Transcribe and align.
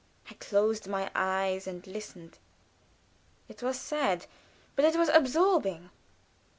I 0.31 0.33
closed 0.33 0.87
my 0.87 1.11
eyes 1.13 1.67
and 1.67 1.85
listened. 1.85 2.39
It 3.47 3.61
was 3.61 3.79
sad, 3.79 4.25
but 4.75 4.83
it 4.83 4.95
was 4.95 5.09
absorbing. 5.09 5.91